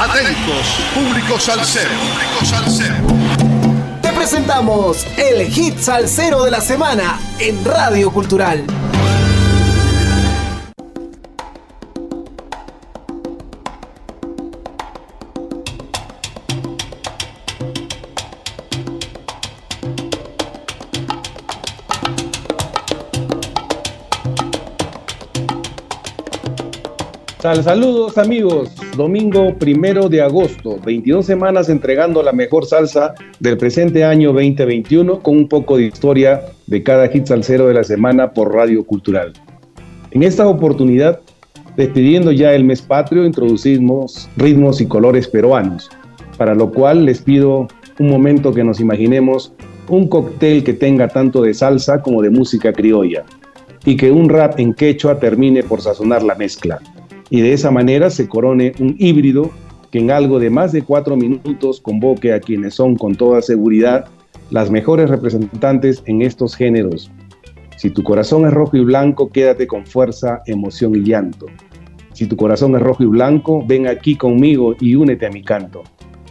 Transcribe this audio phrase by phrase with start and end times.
[0.00, 1.90] Atentos, público salsero.
[1.90, 2.94] Público salsero.
[4.00, 8.64] Te presentamos el hit salsero de la semana en Radio Cultural.
[27.62, 34.34] saludos amigos, domingo primero de agosto, 22 semanas entregando la mejor salsa del presente año
[34.34, 38.84] 2021 con un poco de historia de cada hit salsero de la semana por Radio
[38.84, 39.32] Cultural.
[40.10, 41.18] En esta oportunidad,
[41.78, 45.88] despidiendo ya el mes patrio, introducimos ritmos y colores peruanos,
[46.36, 49.54] para lo cual les pido un momento que nos imaginemos
[49.88, 53.24] un cóctel que tenga tanto de salsa como de música criolla
[53.86, 56.82] y que un rap en quechua termine por sazonar la mezcla
[57.30, 59.50] y de esa manera se corone un híbrido
[59.90, 64.06] que en algo de más de cuatro minutos convoque a quienes son con toda seguridad
[64.50, 67.10] las mejores representantes en estos géneros.
[67.76, 71.46] Si tu corazón es rojo y blanco, quédate con fuerza, emoción y llanto.
[72.12, 75.82] Si tu corazón es rojo y blanco, ven aquí conmigo y únete a mi canto.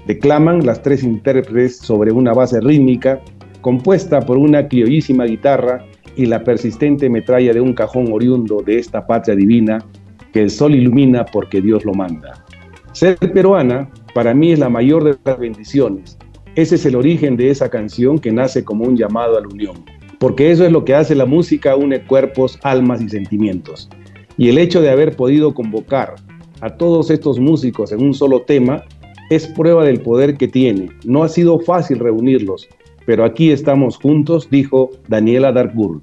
[0.06, 3.22] Declaman las tres intérpretes sobre una base rítmica
[3.61, 9.06] compuesta por una criollísima guitarra y la persistente metralla de un cajón oriundo de esta
[9.08, 9.84] patria divina
[10.33, 12.45] que el sol ilumina porque Dios lo manda.
[12.91, 16.17] Ser peruana para mí es la mayor de las bendiciones.
[16.55, 19.85] Ese es el origen de esa canción que nace como un llamado a la unión,
[20.17, 23.89] porque eso es lo que hace la música, une cuerpos, almas y sentimientos.
[24.38, 26.16] Y el hecho de haber podido convocar
[26.61, 28.83] a todos estos músicos en un solo tema
[29.30, 30.89] es prueba del poder que tiene.
[31.05, 32.67] No ha sido fácil reunirlos,
[33.05, 36.02] pero aquí estamos juntos, dijo Daniela Darkburg.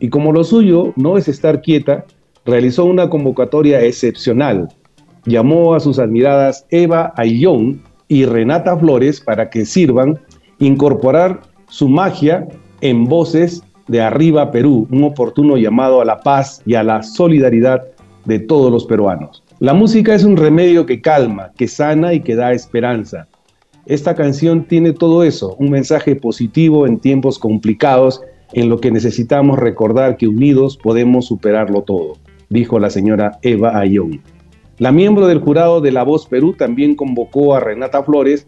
[0.00, 2.04] Y como lo suyo no es estar quieta,
[2.46, 4.68] realizó una convocatoria excepcional.
[5.26, 10.20] Llamó a sus admiradas Eva Ayllón y Renata Flores para que sirvan
[10.60, 12.46] incorporar su magia
[12.80, 17.82] en voces de Arriba Perú, un oportuno llamado a la paz y a la solidaridad
[18.24, 19.42] de todos los peruanos.
[19.58, 23.26] La música es un remedio que calma, que sana y que da esperanza.
[23.86, 28.20] Esta canción tiene todo eso, un mensaje positivo en tiempos complicados
[28.52, 32.14] en lo que necesitamos recordar que unidos podemos superarlo todo
[32.48, 34.20] dijo la señora Eva Ayón.
[34.78, 38.46] La miembro del jurado de La Voz Perú también convocó a Renata Flores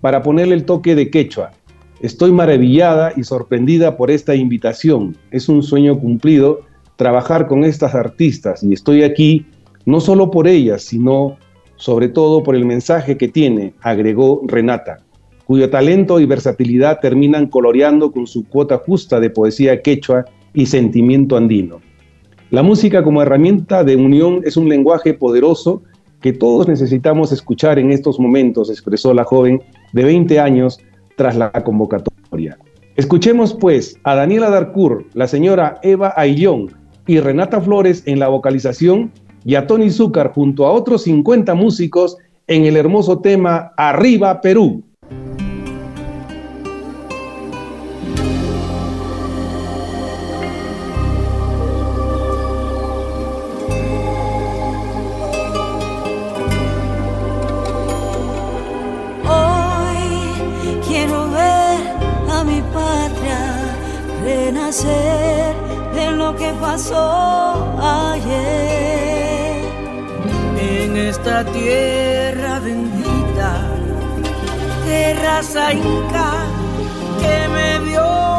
[0.00, 1.52] para ponerle el toque de quechua.
[2.00, 5.16] Estoy maravillada y sorprendida por esta invitación.
[5.30, 6.60] Es un sueño cumplido
[6.96, 9.46] trabajar con estas artistas y estoy aquí
[9.86, 11.36] no solo por ellas, sino
[11.76, 14.98] sobre todo por el mensaje que tiene, agregó Renata,
[15.44, 21.36] cuyo talento y versatilidad terminan coloreando con su cuota justa de poesía quechua y sentimiento
[21.36, 21.80] andino.
[22.50, 25.82] La música como herramienta de unión es un lenguaje poderoso
[26.22, 30.80] que todos necesitamos escuchar en estos momentos, expresó la joven de 20 años
[31.16, 32.56] tras la convocatoria.
[32.96, 36.72] Escuchemos pues a Daniela Darcourt, la señora Eva Ayllón
[37.06, 39.12] y Renata Flores en la vocalización
[39.44, 42.16] y a Tony Zúcar junto a otros 50 músicos
[42.46, 44.82] en el hermoso tema Arriba Perú.
[66.60, 69.62] Pasó ayer.
[70.60, 73.52] En esta tierra bendita,
[74.84, 75.40] tierra
[75.72, 76.32] inca
[77.20, 78.37] que me vio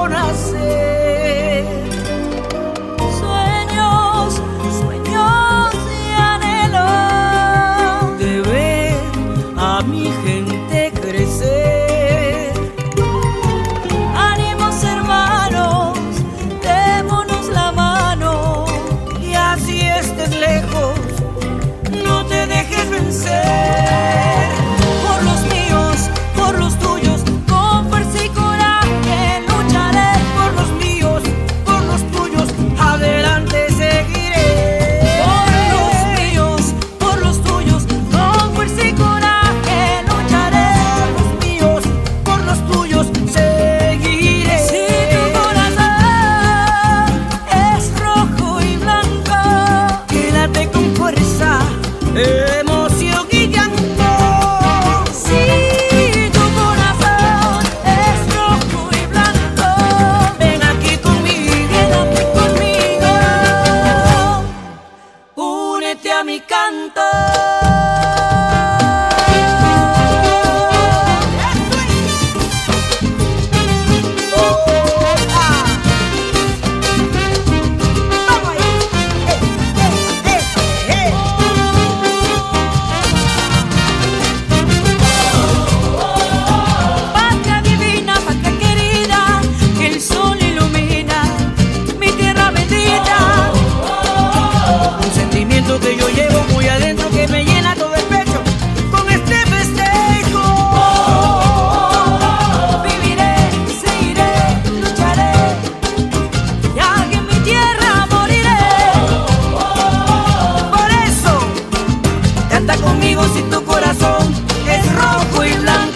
[115.40, 115.89] 回来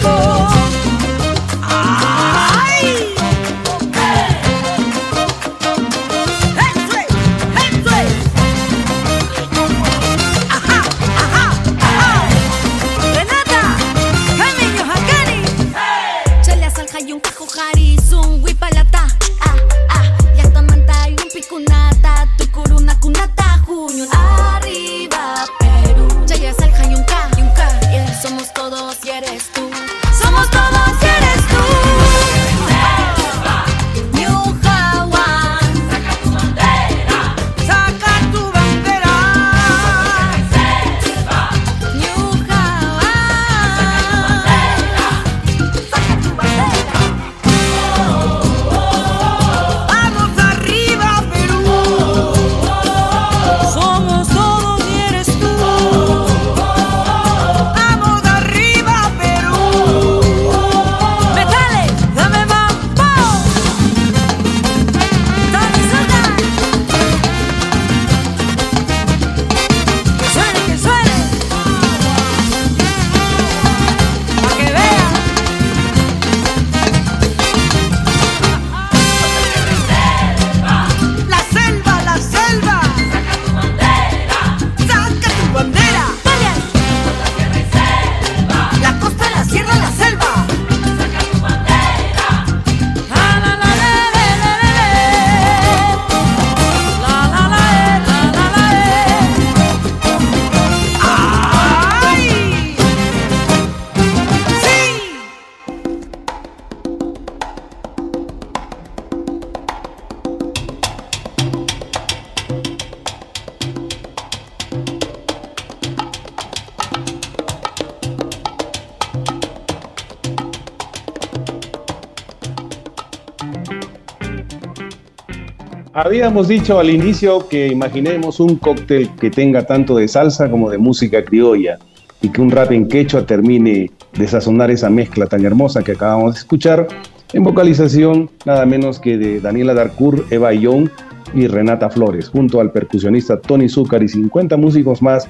[125.95, 130.79] Habíamos dicho al inicio que imaginemos un cóctel que tenga tanto de salsa como de
[130.79, 131.77] música criolla
[132.19, 136.33] y que un rap en quechua termine de sazonar esa mezcla tan hermosa que acabamos
[136.33, 136.87] de escuchar
[137.33, 140.89] en vocalización nada menos que de Daniela Darcourt, Eva Young
[141.35, 145.27] y Renata Flores, junto al percusionista Tony Zúcar y 50 músicos más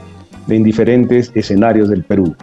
[0.48, 2.38] de diferentes escenarios del Perú.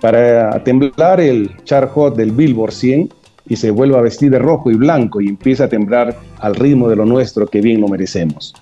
[0.00, 3.08] Para temblar el char hot del Billboard 100
[3.48, 6.88] y se vuelva a vestir de rojo y blanco y empieza a temblar al ritmo
[6.88, 8.54] de lo nuestro que bien lo merecemos.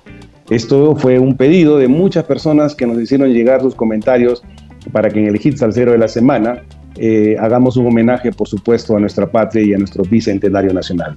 [0.49, 4.45] Esto fue un pedido de muchas personas que nos hicieron llegar sus comentarios
[4.93, 6.63] para que en el hit salsero de la semana
[6.97, 11.17] eh, hagamos un homenaje, por supuesto, a nuestra patria y a nuestro bicentenario nacional.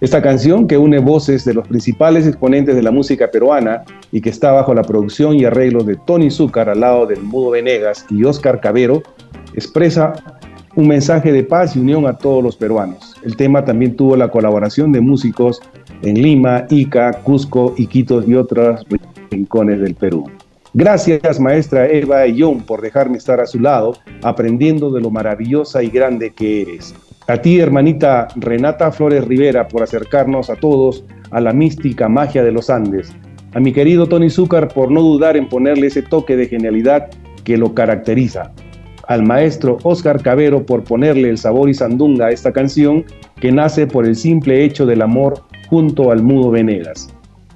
[0.00, 4.30] Esta canción, que une voces de los principales exponentes de la música peruana y que
[4.30, 8.24] está bajo la producción y arreglo de Tony Zúcar al lado del Mudo Venegas y
[8.24, 9.02] Oscar Cabero,
[9.54, 10.14] expresa
[10.76, 13.14] un mensaje de paz y unión a todos los peruanos.
[13.24, 15.60] El tema también tuvo la colaboración de músicos
[16.02, 18.86] en Lima, Ica, Cusco, Iquitos y otros
[19.30, 20.24] rincones del Perú.
[20.72, 25.82] Gracias, maestra Eva y John, por dejarme estar a su lado, aprendiendo de lo maravillosa
[25.82, 26.94] y grande que eres.
[27.26, 32.52] A ti, hermanita Renata Flores Rivera, por acercarnos a todos a la mística magia de
[32.52, 33.12] los Andes.
[33.52, 37.08] A mi querido Tony Zúcar, por no dudar en ponerle ese toque de genialidad
[37.42, 38.52] que lo caracteriza.
[39.10, 43.04] Al maestro Oscar Cabero, por ponerle el sabor y sandunga a esta canción
[43.40, 47.12] que nace por el simple hecho del amor junto al mudo Venegas.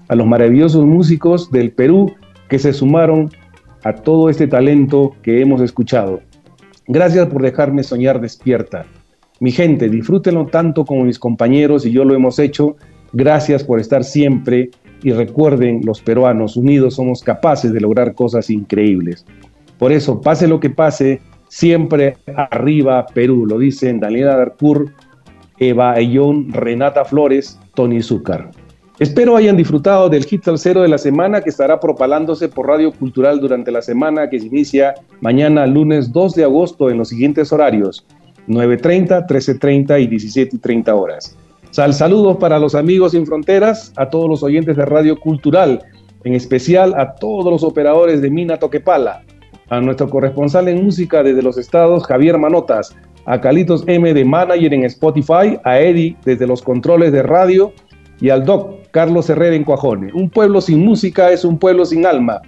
[0.08, 2.12] A los maravillosos músicos del Perú
[2.48, 3.30] que se sumaron
[3.84, 6.22] a todo este talento que hemos escuchado.
[6.88, 8.84] Gracias por dejarme soñar despierta.
[9.38, 12.74] Mi gente, disfrútenlo tanto como mis compañeros y yo lo hemos hecho.
[13.12, 14.70] Gracias por estar siempre
[15.04, 19.24] y recuerden, los peruanos unidos somos capaces de lograr cosas increíbles.
[19.78, 24.90] Por eso, pase lo que pase, siempre arriba Perú, lo dicen Daniela Darcourt,
[25.58, 28.50] Eva Ayón, Renata Flores, Tony Zúcar.
[29.00, 33.40] Espero hayan disfrutado del hit cero de la semana que estará propalándose por Radio Cultural
[33.40, 38.06] durante la semana que se inicia mañana lunes 2 de agosto en los siguientes horarios
[38.48, 41.36] 9.30, 13.30 y 17.30 horas.
[41.70, 45.82] Sal saludos para los amigos sin fronteras, a todos los oyentes de Radio Cultural,
[46.22, 49.24] en especial a todos los operadores de Mina Toquepala,
[49.68, 52.94] a nuestro corresponsal en música desde los estados Javier Manotas,
[53.26, 57.72] a Calitos M de Manager en Spotify, a Eddie desde los controles de radio
[58.20, 60.12] y al Doc Carlos Herrera en Cuajone.
[60.12, 62.40] Un pueblo sin música es un pueblo sin alma.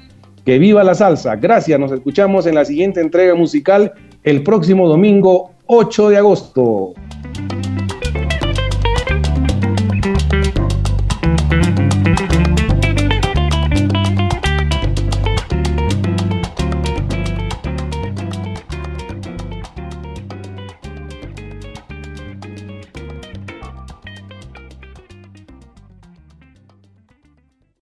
[0.44, 1.34] Que viva la salsa.
[1.36, 3.92] Gracias, nos escuchamos en la siguiente entrega musical
[4.22, 6.94] el próximo domingo 8 de agosto.